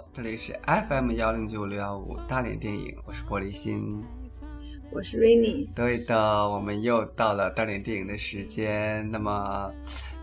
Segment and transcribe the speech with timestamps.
[0.00, 4.02] 好，这里是 FM 幺零九六幺五大连电影，我是玻璃心，
[4.90, 5.68] 我是 Rainy。
[5.74, 9.06] 对的，我们又到了大连电影的时间。
[9.10, 9.70] 那么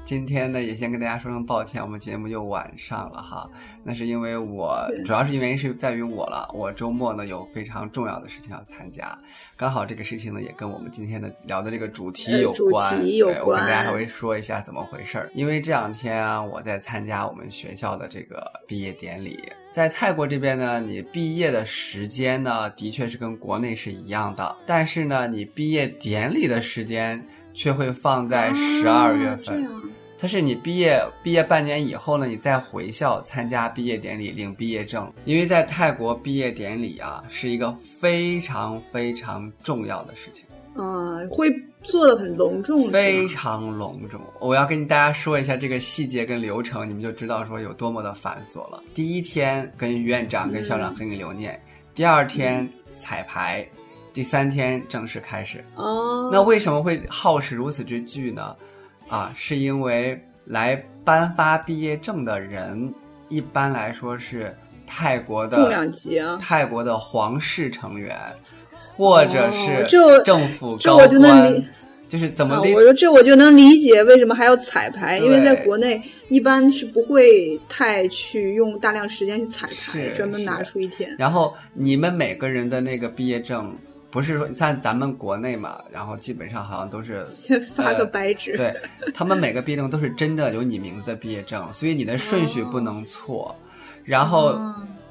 [0.07, 3.45] 今天呢，也先跟大家说声抱歉，我们节目又晚上了哈。
[3.83, 6.49] 那是因为我，主要是原因是在于我了。
[6.53, 9.17] 我周末呢有非常重要的事情要参加，
[9.57, 12.95] 刚好这个事情呢也跟我们今天的聊的这个主题有关。
[12.95, 15.29] 主题有关，我跟大家稍微说一下怎么回事儿。
[15.33, 19.37] 因为这两天啊，我在参加我们学校的这个毕业典礼。
[19.73, 27.21] 在泰国这边呢，你毕业的时间呢，的确是跟国内是一样的，但是呢，你毕业典礼的时间
[27.53, 29.69] 却会放在十二月份。
[30.17, 35.11] 它是你毕业毕业半年以后呢，你再回校参加毕业典礼领毕业证。
[35.25, 40.45] 因为在泰国毕业典礼啊，是一个非常非常重要的事情。
[40.79, 44.21] 嗯，会做的很隆重，非常隆重。
[44.39, 48.81] 我要跟大家说一下这个细节跟流程，你们就知道说有多么的繁琐了。
[48.93, 51.59] 第一天跟院长跟校长给你留念，
[51.95, 53.67] 第二天彩排，
[54.13, 55.63] 第三天正式开始。
[55.75, 58.55] 哦，那为什么会耗时如此之巨呢？
[59.09, 62.93] 啊，是因为来颁发毕业证的人，
[63.29, 64.55] 一般来说是
[64.85, 68.17] 泰国的重量级啊，泰国的皇室成员，
[68.71, 69.83] 或者是
[70.23, 71.63] 政府高官，
[72.07, 72.73] 就是怎么的？
[72.73, 81.15] 我说这我就能理解为什么还要彩排，因为在国内一般是不会太去用大量时间去彩排，专门拿出一天。
[81.17, 83.73] 然后你们每个人的那个毕业证。
[84.17, 88.75] 不是说在咱们国内嘛，然后基本上好像都是 先发个白纸，对
[89.13, 93.55] 他们每个毕业证都是真的有你名字的毕业证，所以你的顺序不能错。
[94.03, 94.59] 然后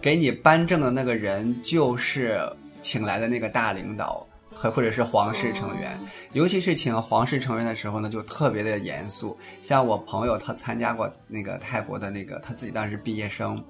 [0.01, 2.41] 给你颁证的那个人就是
[2.81, 5.97] 请来的那个大领导和或者是皇室成员，
[6.33, 9.39] 尤其是请皇室成员的时候呢，就特别的严肃。
[9.63, 13.63] 像我朋友他参加过那个泰国的那个他自己当时毕业生。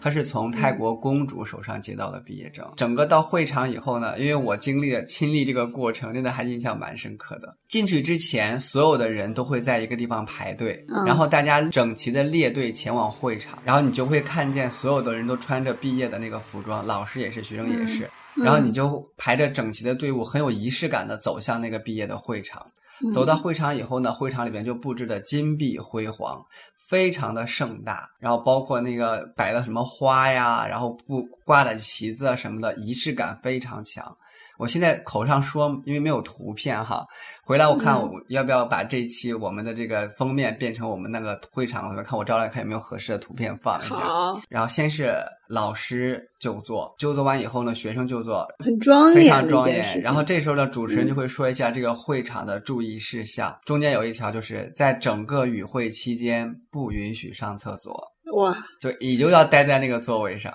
[0.00, 2.66] 他是从泰国公主手上接到了毕业证。
[2.76, 7.56] 整个到会场以后呢，因为我经历了亲历这个过程，真的还印象蛮深刻的。
[7.68, 22.64] 进去之前，所有的人都会在一个地方排队，然后大家整齐的列队前往会场，然后你就会看见所有的人都穿着毕业的那个服装，老师也是，学生也是，然后你就排着整齐的队伍，很有仪式感的走向那个毕业的会场。
[23.12, 26.40] 走到会场以后呢，会场里边就布置的金碧辉煌。
[26.86, 34.16] 非常的盛大，然后包括那个摆的什么花呀，然后布挂的旗子啊什么的，仪式感非常强。
[34.58, 37.04] 我现在口上说，因为没有图片哈，
[37.42, 43.96] 回来我看我要不要把这期我们的这个封面变成我们那个会场，我看我招来看有没有合适的图片放一下。
[43.96, 44.40] 好。
[44.48, 45.14] 然后先是
[45.48, 50.00] 老师就坐，就坐完以后呢，学生就坐，很庄严，非常庄严。
[50.00, 58.00] 然后这时候呢，主持人就会说一下这个会场的注意事项，中间有一条就是在整个与会期间不允许上厕所。
[58.36, 58.56] 哇！
[58.80, 60.52] 就你就要待在那个座位上。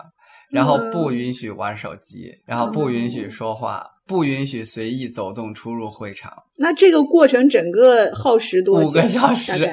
[0.52, 6.32] 然后不允许玩手机，然后不允许说话，不允许随意走动出入会场。
[6.58, 8.90] 那这个过程整个耗时多久？
[8.90, 9.52] 五个小时。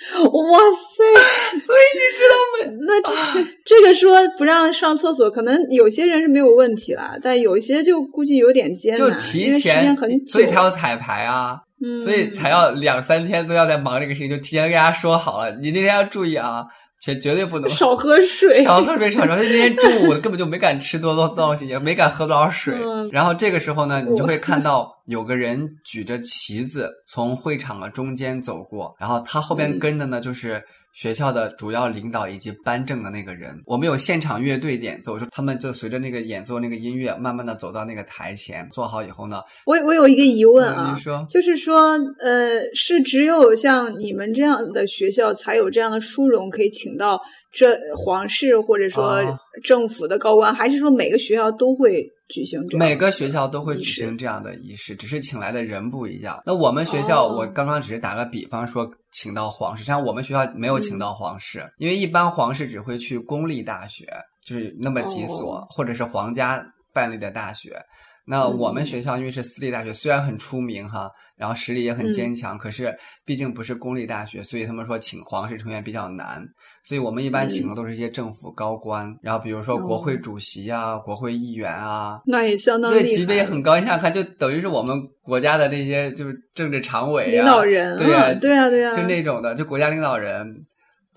[0.00, 1.58] 哇塞！
[1.58, 2.76] 所以你知道吗？
[2.86, 11.60] 那这个说不让上厕所，可能有些人是没有问题啦，但有一些就估计有点艰难，就提前很久，所以才要彩排啊，
[12.04, 16.64] 所以才要两三天都要在忙这个事情，就提前跟大家说好了，你那天要注意啊。
[17.00, 19.28] 绝绝对不能少喝水，少喝水，少喝。
[19.28, 22.76] 那天中午根本就没敢吃多多东西，也没敢喝多少水。
[23.12, 30.62] 然后这个时候呢，你就会看到有个人举着旗子从会场的中间走过，然后他后边跟的呢就是。
[30.92, 47.20] 学校的主要领导以及颁证的那个人，我们有现场乐队演奏，就他们就随着那个演奏那个音乐，慢慢的走到那个台前，做好以后呢，我我有一个疑问啊，你说，就是说，呃，是只有像你们这样的学校才有这样的殊荣，可以请到
[47.52, 49.20] 这皇室或者说
[49.62, 52.12] 政府的高官，还是说每个学校都会？
[52.28, 56.38] 举行这每个学校都会举行这样的仪式，只是请来的人不一样。
[56.44, 64.06] 那我们学校，我刚刚只是打个比方说，请到皇室，像我们学校没有请到皇室，因为一般皇室只会去公立大学，
[64.44, 66.62] 就是那么几所，或者是皇家
[66.92, 67.82] 办理的大学。
[68.30, 72.94] 那我们学校因为是私立大学，虽然很出名哈，然后实力也很坚强，可是
[73.24, 76.46] 毕竟不是公立大学，所以他们说请皇室成员比较难。
[76.84, 83.76] 所以我们一般请的都是一些政府高官，然后比如说国会主席啊、国会议员啊，那也相当对级别也很高。
[83.76, 90.54] 你想想看，就等于是我们国家的那些就是政治常委啊、领导人，对啊，对啊，对啊，就那种的，就国家领导人。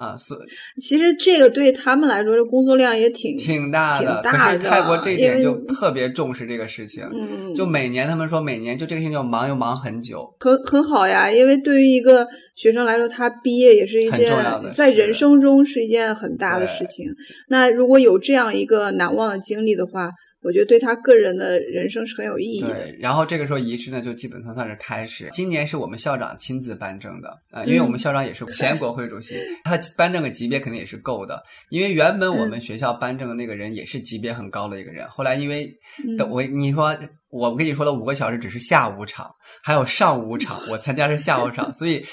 [0.01, 0.33] 啊，是
[0.81, 4.05] 其实这个对他们来说，这工作量也挺挺大的。
[4.05, 10.27] 挺大可是泰国这一点就特别重视这个事情，嗯，就每年他们说每年就这个事情就忙又忙很久。
[10.39, 14.35] 很很好呀，因为对于一个学生来说，他毕业也是一件
[14.73, 17.05] 在人生中是一件很大的事情。
[17.47, 20.09] 那如果有这样一个难忘的经历的话，
[20.43, 22.73] 我觉得对他个人的人生是很有意义的。
[22.73, 25.29] 对，然后这个时候仪式呢，就基本上算是开始。
[25.31, 31.43] 今年是我们校长亲自颁证的，呃，因为我们校长也是前国会主席，他颁证的级别肯定也是够的。
[31.69, 35.71] 因为原本我们学校颁证的那个人也是级别很高的一个人，后来因为
[36.17, 36.97] 等我你说
[37.29, 39.29] 我跟你说了五个小时只是下午场，
[39.61, 42.03] 还有上午场，我参加是下午场，所以。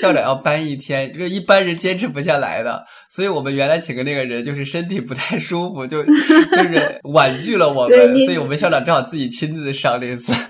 [0.00, 10.32] 校长要搬一天，这一般人坚持不下来的，所以我们原来请的那个人就是身体不太舒服，就 就是婉拒了我们，所以我们校长只好自己亲自上这次。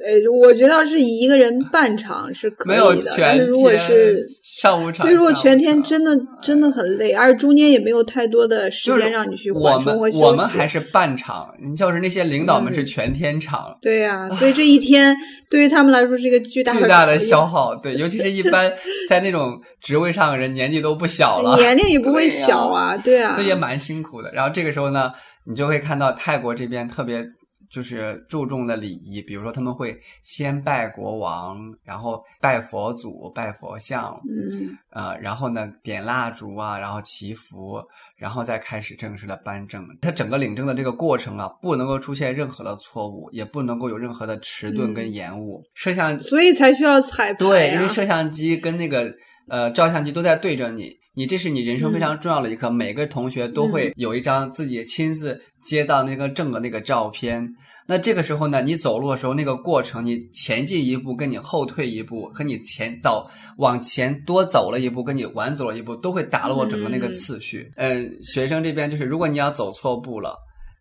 [0.00, 4.24] 呃，我觉得要是一个人半场是可没有全是如果是
[4.60, 6.10] 上午场，对，如果全天真的
[6.42, 10.22] 真的很累，而且中间也没有太多的时间让你去我缓冲们和休息。
[10.24, 15.16] 我们还是半场，你就是那些领导们是嗯全天场，对呀、所以这一天
[15.48, 17.76] 对于他们来说是一个巨大巨大的消耗。
[17.76, 18.72] 对，尤其是一般
[19.08, 24.28] 在那种职位上的人年纪都不小了，年龄也不会小啊，对啊，所以也蛮辛苦的。
[24.32, 25.12] 然后这个时候呢，
[25.44, 27.24] 你就会看到泰国这边特别
[27.70, 37.82] 就是注重的礼仪，比如说他们会先拜国王，然后拜佛祖、拜佛像，嗯，呃，然后呢点蜡烛啊，然后祈福，
[38.16, 39.86] 然后再开始正式的颁证。
[40.00, 45.62] 它整个领证的这个过程啊，不能够出现任何的错误，也不能够有任何的迟钝跟延误。
[45.74, 47.36] 摄像所以才需要彩排、啊。
[47.38, 49.12] 对，因为摄像机跟那个
[49.48, 52.70] 呃照相机都在对着你，你这是你人生非常重要的一刻。
[52.70, 57.44] 每个同学都会有一张自己亲自接到那个证的那个照片。
[57.88, 67.68] 那这个时候呢，你走路的时候那个过程，你前进一步，跟你后退一步，和你前走往前多走了一步，跟你晚走了一步，都会打落整个那个嗯次序。
[67.74, 70.36] 嗯、学生这边就是，如果你要走错步了。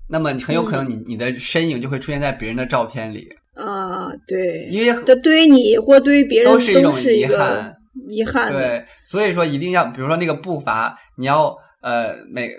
[0.07, 7.75] 那么很有可能你你的身影就会出现在别人的照片里，啊，对，因为这对于你或对于别人都是一种遗憾。
[8.09, 8.51] 遗憾。
[8.51, 12.49] 对，所以说一定要，比如说那个步伐，你要呃每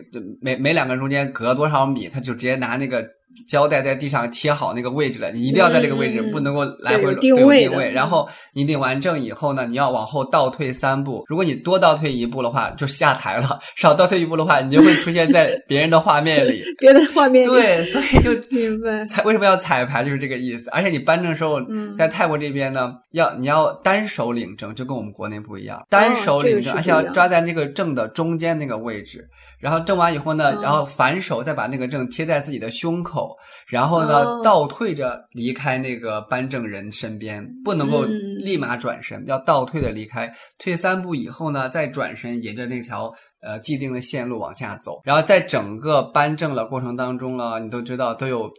[0.40, 3.06] 每每两个人中间隔多少米，他就直接拿那个
[3.46, 7.90] 胶带在地上贴好那个位置了，你一定要在这个位置，嗯不能够来回定位的定位。
[7.90, 16.62] 然后你领完证以后呢，你要往后倒退三步，如果你多倒退一步的话，就下台了； 少倒退一步的话，你就会出现在 别人的画面里。
[16.78, 19.04] 别的画面里对，所以就 明白。
[19.04, 20.68] 彩为什么要彩排，就是这个意思。
[20.70, 29.26] 而且你颁证的时候，嗯在泰国这边呢，要你要单手领证，就跟我们国内不一样，单手领证，而且要抓在那个证的中间那个位置。
[29.60, 33.17] 然后证完以后呢，哦然后反手再把那个证贴在自己的胸口，
[33.66, 40.32] 然后呢、哦倒退着离开那个颁证人身边，不能够嗯立马转身，要倒退的离开。
[40.58, 43.12] 退三步以后呢，再转身沿着那条。
[43.40, 48.50] 呃，既定的线路往下走，然后在整个颁证的过程当中呢，你都知道都有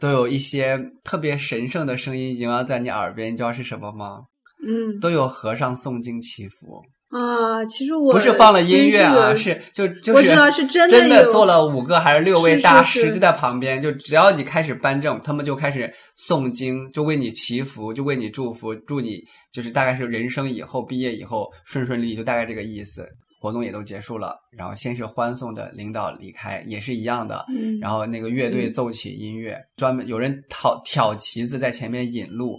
[0.00, 4.20] 都有一些特别神圣的声音萦绕在你耳边，你知道是什么吗？
[4.66, 6.82] 嗯都有和尚诵经祈福，
[7.14, 19.22] 啊，其实我不是放了音乐啊，这个是就就是我知道是真的真的做了五个还是六位大师就在旁边，就只要你开始颁证，他们就开始诵经，就为你祈福，就为你祝福，祝你
[19.52, 23.08] 就是大概是人生以后毕业以后顺顺利利，就大概这个意思。
[23.40, 27.44] 活动也都结束了，然后先是欢送的领导离开，也是一样的。
[27.50, 32.58] 嗯，然后那个乐队嗯奏起音乐，专门有人挑挑旗子在前面引路，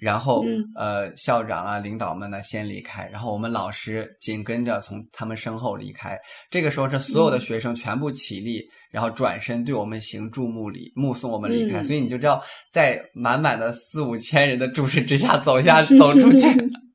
[0.00, 6.18] 然后、嗯呃校长啊领导们呢先离开，然后我们老师紧跟着从他们身后离开。
[6.50, 11.80] 这个时候是所有的嗯学生全部起立，然后转身对我们行注目礼，目送我们离开。
[11.80, 16.46] 嗯所以你就知道，在满满的四五千人的注视之下走下 走出去。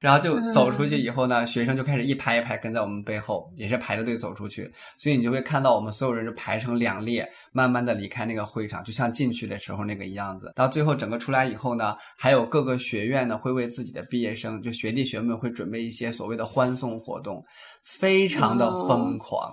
[0.06, 4.72] 然后就走出去以后呢，学生就开始一排一排跟在我们背后，也是排着队走出去。
[5.00, 10.54] 所以你就会看到我们所有人就排成两列，慢慢的离开那个会场，就像进去的时候那个样子。
[10.56, 17.44] 到最后整个出来以后呢，还有各个学院呢会为自己的毕业生，就学弟学妹们会准备一些所谓的欢送活动，
[17.82, 19.52] 非常的疯狂。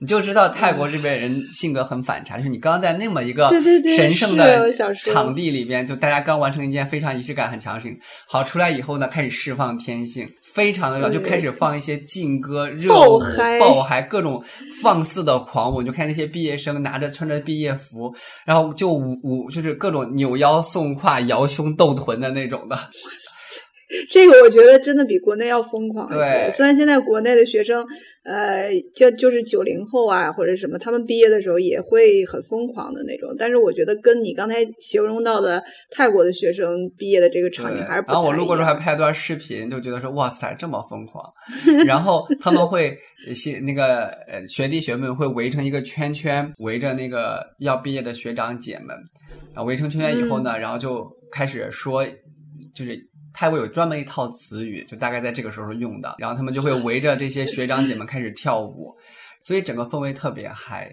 [0.00, 3.50] 你就知道泰国这边人性格很反差，就是你刚刚在那么一个
[3.96, 14.40] 神圣的场地里边，就大家刚完成一件非常仪式感很强的事情，好出来以后呢，开始释放天性，非常的热就开始放一些劲歌、热舞、嗨爆嗨，各种
[14.82, 15.82] 放肆的狂舞。
[15.82, 18.14] 你就看那些毕业生拿着穿着毕业服，
[18.44, 22.78] 然后就舞舞，就是各种扭腰送胯、摇胸斗臀的那种的。
[24.10, 26.18] 这个我觉得真的比国内要疯狂一些。
[26.18, 27.86] 对虽然现在国内的学生，
[28.22, 38.78] 呃，就就是九零后啊或者什么，他们毕业的时候也会很疯狂的那种，但是我觉得跟你刚才形容到的泰国的学生毕业的这个场景还是不然后我路过时候还样。
[38.78, 41.24] 拍段视频，就觉得说哇塞这么疯狂。
[41.86, 42.94] 然后他们会
[43.34, 48.88] 学那个呃学弟学妹会围成一个圈圈，围着那个要毕业的学长姐们，
[49.54, 52.06] 然后围成圈圈以后嗯呢，然后就开始说，
[52.74, 53.07] 就是。
[53.32, 58.94] 泰国有专门一套词语，就大概在这个时候用的，然后他们就会围着这些学长姐们开始跳舞，
[59.42, 60.90] 所以整个氛围特别嗨。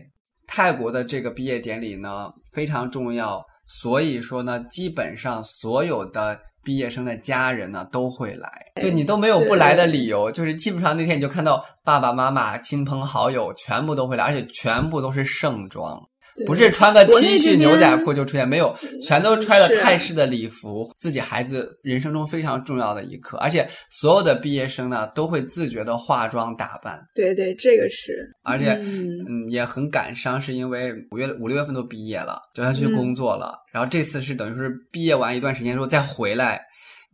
[0.48, 8.50] 泰国的这个毕业典礼呢非常重要，所以说呢，基本上所有的毕业生的家人呢都会来，
[8.80, 16.00] 就你都没有不来的理由，就是基本上那天你就看到爸爸妈妈、亲朋好友全部都会来，而且全部都是盛装。
[16.36, 29.24] 对不是穿个 T 恤牛仔裤就出现，没有，全都穿了泰式的礼服，自己孩子人生中非常重要的一刻，而且所有的毕业生呢都会自觉的化妆打扮，对对，这个是，而且嗯。
[29.28, 32.94] 嗯也很感伤，是因为五月五六月份都毕业了，就要去嗯。
[32.96, 36.62] 工作了，然后这次是等于是毕业完一段时间之后再回来，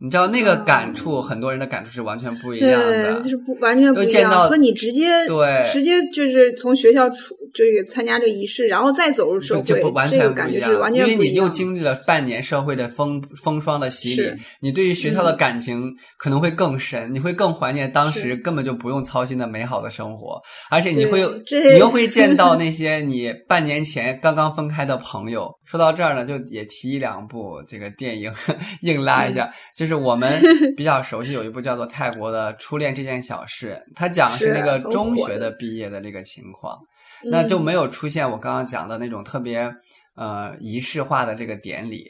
[0.02, 3.28] 你知道那个感触，很多人的感触是完全不一样的就。
[3.30, 11.32] 是不完全不一样，都见到和你直接对直接就是从学校出这个参加这个仪式，然后再走入社就会，不完这个感全不一样，完全因为你。
[11.32, 14.30] 又经历了半年社会的风风霜的洗礼，
[14.60, 20.40] 你对于学校的嗯感情可能会更深，你会更怀念当时根本就不用操心的美好的生活，
[20.70, 25.50] 而且你会你又会见到 那些你半年前刚刚分开的朋友。
[25.64, 28.30] 说到这儿呢，就也提一两部这个电影
[28.82, 30.40] 硬拉一下，嗯就是我们
[30.76, 36.78] 比较熟悉有一部叫做《泰国的初恋这件小事》，它讲的是是那个中学的的毕业的这个情况。
[37.24, 39.72] 那就嗯没有出现我刚刚讲的那种特别
[40.16, 42.06] 呃仪式化的这个典礼。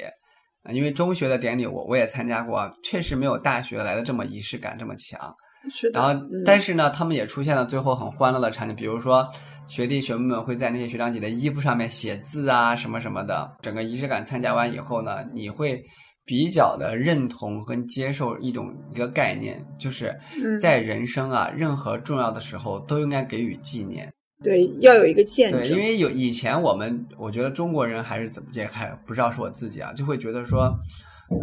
[0.65, 5.35] 呃因为中学的典礼我我也参加过，确实没有大学来的这么仪式感这么强。
[5.69, 9.29] 是的，然后，嗯但是呢，他们也出现了最后很欢乐的场景，比如说
[9.67, 13.51] 学弟学妹们会在那些学长姐的衣服上面写字啊，什么什么的。
[13.61, 15.83] 整个仪式感参加完以后呢，你会
[16.25, 24.11] 比较的认同跟接受一种一个概念，就是嗯在人生啊任何重要的时候都应该给予纪念。
[24.43, 30.73] 对要有一个见对，证，因为有以前我们，我觉得中国人还是怎么也还不知道是我自己啊，就会觉得说，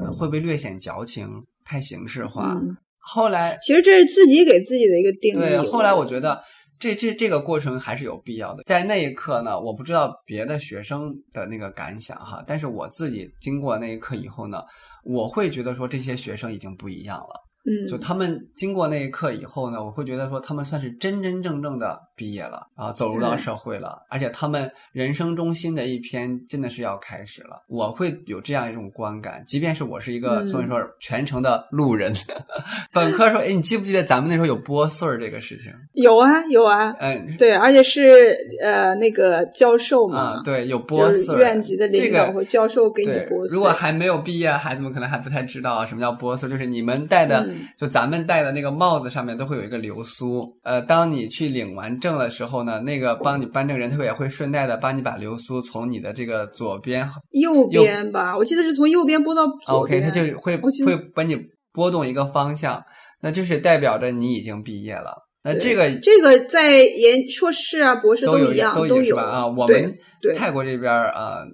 [0.03, 1.27] 呃会不会略显矫情，
[1.63, 2.53] 太形式化。
[2.53, 5.39] 嗯后来，其实这是自己给自己的一个定义。
[5.39, 6.39] 对，后来我觉得
[6.79, 8.63] 这这这个过程还是有必要的。
[8.63, 14.63] 在那一刻呢，我不知道别的学生的那个感想哈，但是我自己经过那一刻以后呢，
[15.03, 17.45] 我会觉得说这些学生已经不一样了。
[17.65, 27.63] 嗯，就他们经过那一刻以后呢，我会觉得说他们算是真真正正的毕业了然后，走入到社会了，而且他们人生中新的一篇真的是要开始了。
[27.69, 32.13] 我会有这样一种观感，即便是我是一个嗯所以说全程的路人。
[32.91, 35.71] 本科时候，哎，你记不记得咱们那时候有拨穗儿这个事情？
[35.93, 37.37] 有啊有啊，嗯。
[37.37, 43.55] 对，而且是呃那个教授嘛，啊、对，有拨穗儿，院级的领这个导和教授给你对拨穗。
[43.55, 50.45] 如果还没有毕业，孩子们可能还不太知道什么叫拨穗，就是你们戴的，嗯就咱们戴的那个帽子上面都会有一个流苏。
[50.63, 60.03] 呃，当你去领完证的时候呢，那个帮你颁证人他也会顺带的帮你把流苏从你的这个左边右边吧，我记得是从右边拨到左，OK，边。
[60.03, 61.37] 他就会会帮你
[61.71, 62.81] 拨动一个方向，
[63.21, 65.13] 那就是代表着你已经毕业了。
[65.43, 69.23] 那这个这个在研硕士啊、博士都一样，都有是吧？
[69.23, 71.45] 啊，我们对泰国这边啊呃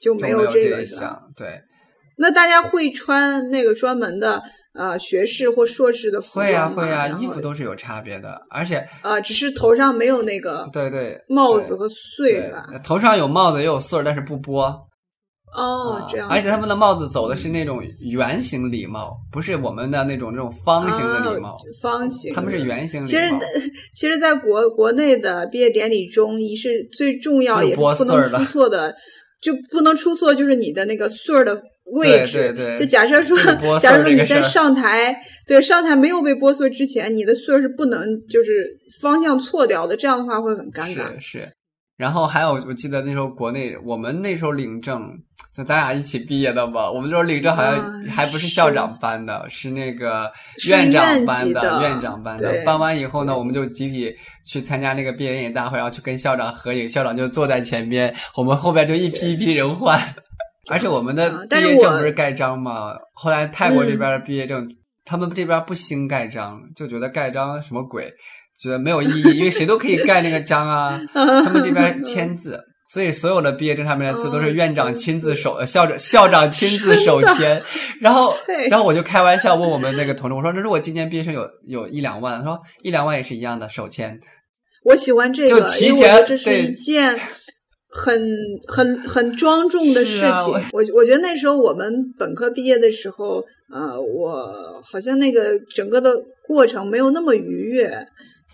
[0.00, 0.76] 就没有这个
[1.36, 1.60] 对。
[2.18, 4.42] 那大家会穿那个专门的
[4.74, 12.66] 呃学士或硕士的服装会啊、会啊、衣服都是有差别的，而且呃，只是头上没有那个对对对帽子和穗对吧？
[12.82, 14.64] 头上有帽子也有穗儿，但是不拨。
[15.54, 16.34] 啊，哦这样子。
[16.34, 22.64] 而且他们的帽子走的是那种圆形礼帽，不是我们的那种那种方形的礼帽，啊方形，他们是。
[22.64, 23.38] 圆形礼其实帽。，
[23.92, 28.94] 其实，在国国内的毕业典礼中，仪式最重要也是不能出错的，
[29.42, 32.32] 就不能出错，就是你的那个穗儿的位置。
[32.32, 33.36] 对对对就假设说
[33.78, 35.14] 假如说你在上台，
[35.46, 38.66] 对上台没有被拨穗之前，你的穗儿是不能就是
[39.00, 41.18] 方向错掉的，这样的话会很尴尬。
[41.18, 41.48] 是是。
[41.98, 45.08] 然后还有，我记得那时候国内我们那时候领证，
[45.54, 46.90] 就咱俩一起毕业的吧。
[46.90, 50.32] 我们那时候领证好像啊还不是校长颁的，是那个
[50.68, 52.50] 院长院颁级的院长颁的。
[52.50, 54.12] 对颁完以后呢，我们就集体
[54.44, 60.00] 去参加那个毕业典礼大会，然后去跟校长合影，校长就坐在前边，我们后边就一批一批人换。
[60.70, 62.92] 而且我们的毕业证不是盖章吗？
[63.14, 64.68] 后来泰国这嗯边的毕业证，
[65.04, 68.12] 他们这边不兴盖章，就觉得盖章什么鬼，
[68.60, 71.00] 觉得没有意义，因为谁都可以盖那个章啊。
[71.12, 77.60] 他们这边签字，所以所有的毕业证上面的字都是院长亲自手，校长校长亲自手签。
[78.00, 78.32] 然后，
[78.70, 84.16] 然后我就开玩笑问我们那个同事，我说：“这如果今年毕业生有有一两万，他说一两万也是一样的手签。”
[84.84, 87.18] 我喜欢这个，就提前这是一件
[87.92, 88.20] 很
[88.66, 90.52] 很很庄重的事情。
[90.72, 96.10] 我我觉得那时候我们本科毕业的时候，呃，我好像那个整个的
[96.42, 98.04] 过程没有那么愉悦。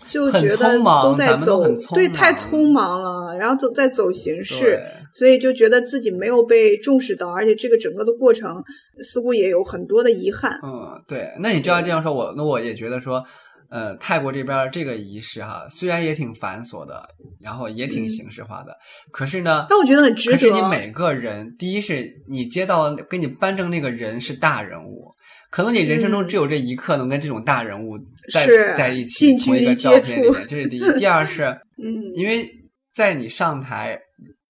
[0.07, 1.61] 就觉得都在走，
[1.93, 4.79] 对，太匆忙了，然后走在走形式，
[5.11, 8.63] 所以就觉得自己没有被重视到，而且这个整个的过程
[9.03, 10.57] 似乎也有很多的遗憾。
[10.63, 13.21] 嗯，对，那你这样这样说，我那我也觉得说，
[13.69, 17.07] 呃，泰国这边这个仪式哈，虽然也挺繁琐的，
[17.39, 18.75] 然后也挺形式化的，
[19.11, 20.37] 可是呢，但我觉得很值得。
[20.37, 25.13] 可是你每个人，第一是你接到给你颁证那个人是大人物。
[25.51, 27.97] 可能你人生中只有这一刻能跟这种大人物
[28.31, 28.45] 在
[28.77, 30.99] 在一起同一个照片里面，这是第一。
[30.99, 31.45] 第二是，
[31.83, 32.47] 嗯，因为
[32.93, 33.99] 在你上台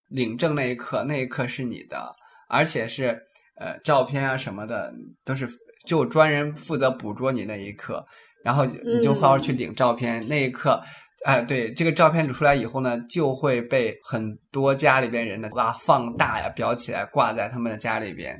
[0.09, 2.13] 领证那一刻，那一刻是你的，
[2.49, 3.17] 而且是
[3.55, 5.47] 呃照片啊什么的都是
[5.88, 8.03] 就专人负责捕捉你那一刻，
[8.43, 10.25] 然后你就好好去领照片。
[10.27, 10.81] 那一刻，
[11.25, 18.38] 哎，对，这个照片领出来以后呢，就会被很多家里边人呢把它放大呀，裱起来挂在他们的家里边。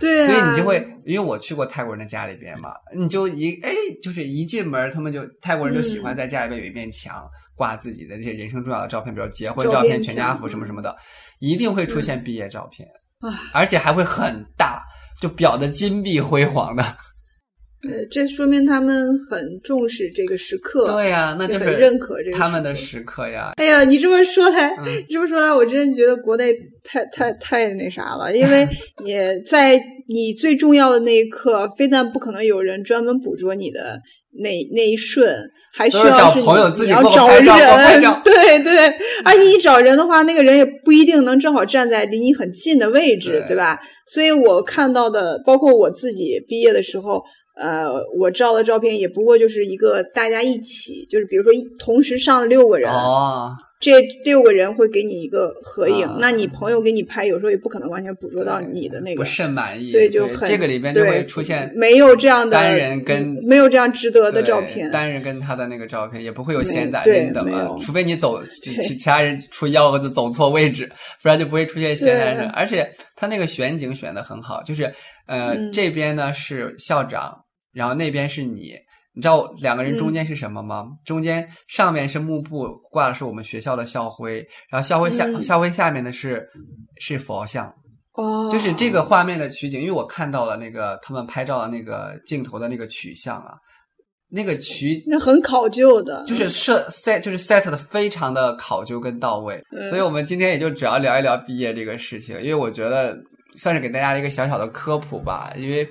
[0.00, 3.70] 对，所以你就会，因为我去过泰国人的家里边嘛，你就一哎，
[4.02, 7.24] 就是一进门，他们就泰国人就喜欢在家里边有一面墙
[7.54, 10.94] 挂自己的这些人生重要的照片，比如结婚照片、全家福什么什么的，
[11.38, 12.86] 一定会出现毕业照片，
[13.54, 14.82] 而且还会很大，
[15.20, 16.84] 就裱的金碧辉煌的。
[17.88, 20.90] 呃，这说明他们很重视这个时刻。
[20.92, 23.52] 对呀，那就是认可这个他们的时刻呀。
[23.56, 28.66] 哎呀，你这么说来，你这么说来，我真的觉得国内太太太那啥了，因为
[29.04, 34.00] 也在你最重要的那一刻，非但不可能有人专门捕捉你的
[34.42, 35.34] 那那一瞬，
[35.72, 36.46] 还需要是你
[36.90, 37.44] 要找人，
[38.24, 38.92] 对对。
[39.24, 43.78] 而你找人的话，那个人也不一定能正好站在离你很近的位置，对吧？
[44.06, 47.22] 所以我看到的，包括我自己毕业的时候。
[47.54, 52.90] 呃，我照的照片也不过就是一个大家一起，就是比如说同时上了六个人，
[53.80, 56.08] 这六个人会给你一个合影。
[56.18, 70.90] 那你朋友给你拍，有时候也不可能完全捕捉到你的那个，不甚满意，所以就很这个里边就会出现没有这样的单人跟没有这样值得的照片，单人跟他的那个照片也不会有闲杂人等啊，除非你走其其他人出幺蛾子走错位置，
[71.22, 72.48] 不然就不会出现闲杂人。
[72.48, 74.90] 而且他那个选景选的很好，就是
[75.26, 77.43] 呃这边呢是校长。
[77.74, 78.72] 然后那边是你，
[79.14, 80.86] 你知道两个人中间是什么吗？
[81.04, 84.36] 中间上面是幕布挂的是我们学校的校徽，
[84.70, 86.48] 然后校徽下校徽下面的是
[86.98, 87.72] 是佛像。
[88.14, 93.54] 哦，就是这个画面的取景，因为我看到了那个他们拍照的那个镜头的那个取向啊，
[94.30, 99.60] 那个取那很考究的，就是设 set 就是 set 的非常的考究跟到位。
[99.90, 103.18] 所以我们今天也就主要聊一聊毕业这个事情，因为我觉得
[103.58, 105.84] 算是给大家一个小小的科普吧，因为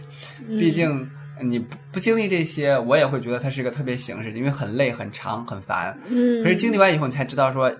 [0.59, 1.05] 毕竟。
[1.41, 5.97] 你不不经历这些，我也会觉得它是一个特别形式，因为很累、很长、很烦。
[6.09, 6.41] 嗯。
[6.43, 7.71] 可是经历完以后，你才知道说，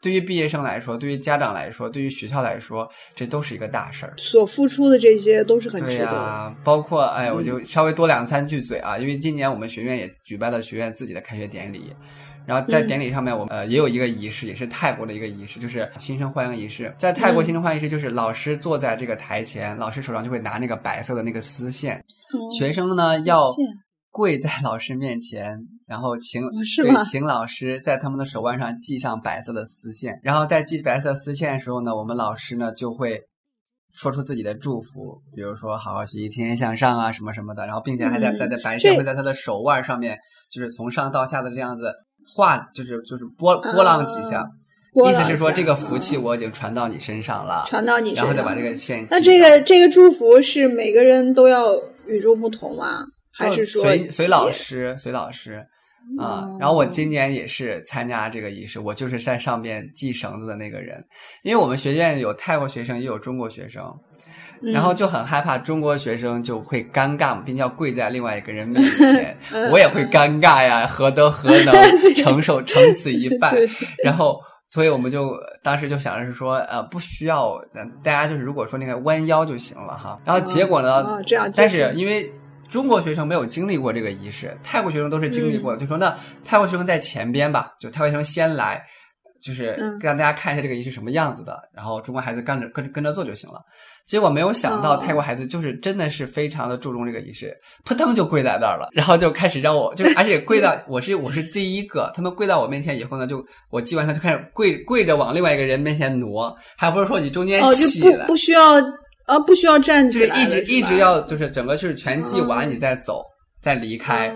[0.00, 4.14] 对于毕业生来说，对于家长来说，对于学校来说，这都是一个大事儿。
[4.16, 6.06] 所付出的这些都是很值得。
[6.06, 11.94] 对呀，包括哎，我就稍微多两三句嘴啊，因为今年我们学院也举办了学院自己的开学典礼。
[12.46, 16.94] 然后在典礼上面，我们呃也有一个仪式，也是泰国的一个仪式，就是新生欢迎仪式。
[16.96, 22.04] 在泰国新生欢迎仪式，就是老师坐在这个台前，老师手上就会拿那个白色的那个丝线，
[22.58, 23.50] 学生呢要
[24.10, 26.42] 跪在老师面前，然后请
[26.82, 30.20] 对请老师在他们的手腕上系上白色的丝线。
[30.22, 33.18] 然后在系白色丝线的时候呢，我们老师呢就会
[33.94, 37.64] 说出自己的祝福，比如说好好学习，天天向上啊什么什么的。
[37.66, 40.18] 然后并且还在在在白线会在他的手腕上面，
[40.50, 41.90] 就是从上到下的这样子。
[42.26, 44.44] 画就是就是波波浪几下，
[45.06, 49.06] 意思是说这个福气我已经传到你身上了，传到你，然后再把这个线。
[49.10, 51.74] 那这个这个祝福是每个人都要
[52.06, 53.06] 与众不同吗？
[53.30, 55.66] 还是说随随老师随老师
[56.18, 56.46] 啊？
[56.60, 61.02] 然后我今年也是参加这个仪式，我就是在上边系绳子的那个人，
[61.42, 63.82] 因为我们学院有泰国学生也有中国学生。
[64.62, 69.36] 然后就很害怕中国学生就会尴尬嘛，并且要跪在另外一个人面前，
[69.72, 71.74] 我也会尴尬呀，何德何能
[72.16, 73.56] 承受承此一 拜？
[74.04, 77.58] 然后，所以我们就当时就想着是说，呃，不需要，
[78.04, 80.18] 大家就是如果说那个弯腰就行了哈。
[80.24, 81.20] 然后结果呢？
[81.26, 82.30] 这样，但是因为
[82.68, 88.82] 中国学生没有经历过这个仪式，泰国学生都是经历过的，就说那泰国学生在前边吧，就泰国学生先来。
[89.44, 93.60] 就是让大家看一下这个仪式什么样子的，然后中国孩子跟着跟跟着做就行了。
[94.06, 108.74] 结果没有想到泰国孩子就是真的是非常的注重这个仪式，扑腾就跪在那儿了，然后就开始让我就是而且跪到 我是我是第一个，他们跪到我面前以后呢，就我祭完上就开始跪跪着往另外一个人面前挪，还不是说你中间起来，不需要
[109.26, 113.22] 啊不需要站起来，就是一直一直要就是整个是全祭完你再走
[113.60, 114.32] 再离开，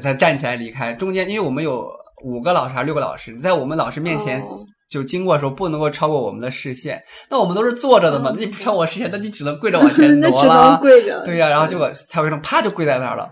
[0.00, 1.88] 再站起来离开，中间因为我们有。
[2.22, 3.34] 五个老师还是六个老师？
[3.38, 4.42] 在我们老师面前
[4.90, 7.02] 就经过的时候，不能够超过我们的视线。
[7.30, 10.76] 那我们都是坐着的嘛，那你不超过视线，那你只能跪着 往前挪了。
[10.78, 11.22] 跪着。
[11.24, 13.30] 对呀，然后结果蔡卫生啪就跪在那儿了，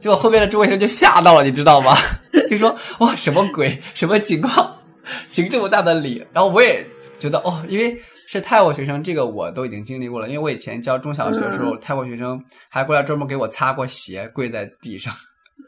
[0.00, 1.94] 结果后面的中学生就吓到了，你知道吗？
[2.48, 3.80] 就说哇什么鬼？
[3.92, 4.76] 什么情况？
[5.28, 6.26] 行这么大的礼？
[6.32, 6.84] 然后我也
[7.18, 10.26] 觉得哦，因为是泰国学生，这个我都已经经历过了。
[10.26, 15.12] 因为我以前教中小学的时候，泰国学生还过来专门给我擦过鞋，跪在地上。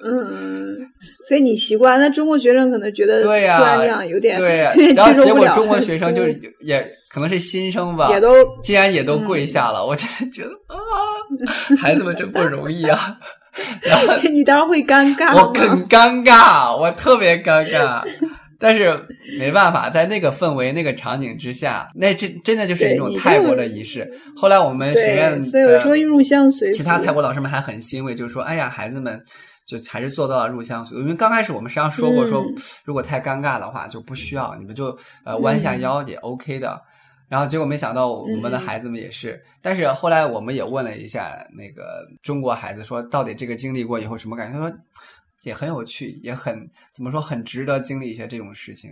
[0.05, 0.77] 嗯，
[1.27, 10.77] 所以你习惯，那中国学生可能觉得对呀，突然这样有点对呀， 然后结果中国学生 就是也可能是新生吧，也都竟然也都跪下了，我真的 觉得啊，
[11.79, 13.19] 孩子们真不容易啊。
[13.83, 18.01] 然后你当然会尴尬，我很尴尬，我特别尴尬，
[18.61, 18.97] 但是
[19.37, 24.09] 没办法，在那个氛围、那个场景之下，那真真的就是一种泰国的仪式。
[24.37, 29.21] 后来我们学院，所以我说入乡随其他泰国老师们还很欣慰，就是说，哎呀，孩子们。
[29.69, 32.43] 就还是做到了入乡随俗，因为刚开始我们实际上说过，说
[32.85, 36.81] 如果太尴尬的话就不需要，你们就呃弯下腰也 OK 的。
[37.29, 44.59] 然后结果没想到我们的孩子们也是，但是后来我们也问了一下那个中国孩子，说到底这个经历过以后什么感觉？
[44.59, 44.75] 他说
[45.43, 48.91] 也很有趣，也很怎么说很值得经历一下这种事情，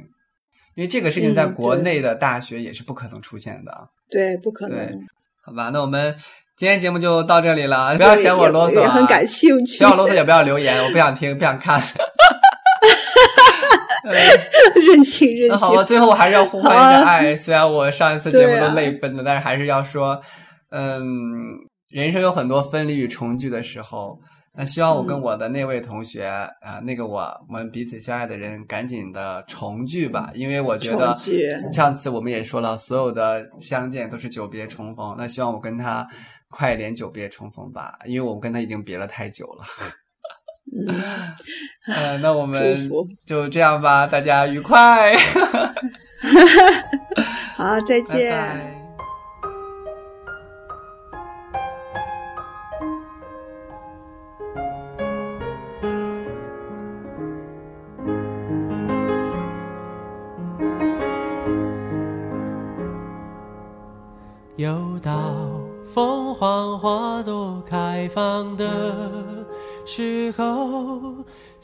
[0.75, 3.89] 因为这个事情在国内的大学也是不可能出现的。
[4.11, 5.07] 对，不可能。
[5.43, 6.15] 好吧，那我们。
[6.57, 8.88] 今天节目就到这里了，不要嫌我啰嗦啊！
[8.88, 11.79] 很感兴趣，嫌我啰嗦也不要留言， 我不想听，不想看。
[14.75, 15.49] 任性任性。
[15.49, 17.37] 那好了，最后我还是要呼唤一下爱。
[17.37, 20.19] 虽然我上一次节目都泪奔了，但是还是要说，
[20.71, 21.05] 嗯，
[21.90, 24.19] 人生有很多分离与重聚的时候。
[24.59, 31.14] 那希望我跟我的那位同学啊，那个我我们彼此相爱的人，赶紧的重聚吧，因为我觉得
[31.71, 35.14] 上次我们也说了，所有的相见都是久别重逢。
[35.19, 36.09] 那希望我跟他。
[36.48, 39.64] 快点久别重逢吧，因为我们跟他已经别了太久了。
[40.72, 40.87] 嗯，
[42.20, 42.90] 那我们
[43.24, 45.16] 就这样吧，大家愉快。
[47.56, 48.30] 好，再见。
[48.30, 48.76] 又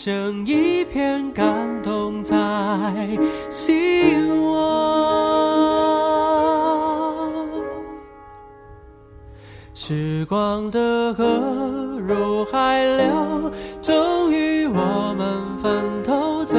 [0.00, 2.36] 剩一片感动在
[3.50, 4.54] 心窝。
[9.74, 11.24] 时光的河
[11.98, 13.50] 入海流，
[13.82, 16.56] 终于我们分头走。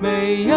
[0.00, 0.56] 没有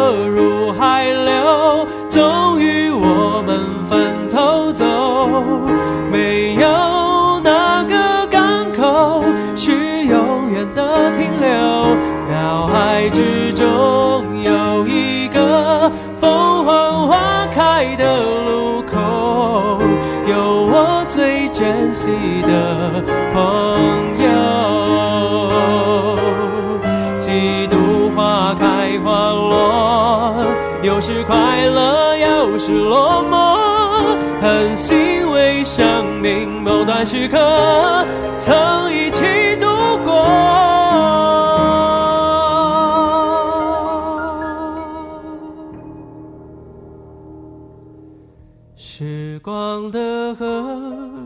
[13.01, 13.65] 海之中
[14.43, 18.95] 有一个凤凰花开的路口，
[20.27, 22.11] 有我最珍惜
[22.43, 23.41] 的朋
[24.21, 24.29] 友。
[27.17, 30.45] 几度花开花落，
[30.83, 33.57] 有时快乐，有时落寞，
[34.43, 38.05] 很欣慰生命某段时刻
[38.37, 39.25] 曾一起
[48.83, 50.43] 时光的河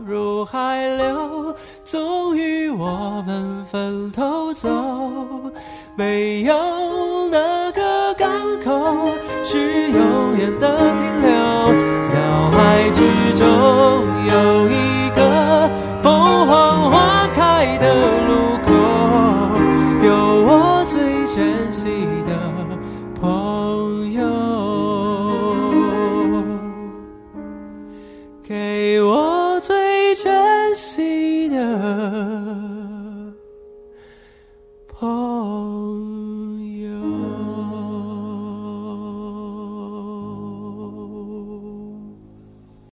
[0.04, 1.54] 入海流，
[1.86, 4.68] 终于我们分头走。
[5.96, 6.54] 没有
[7.30, 8.28] 哪个港
[8.60, 9.08] 口
[9.42, 11.32] 是永远的停留。
[12.12, 13.00] 脑海之
[13.34, 15.35] 中有一个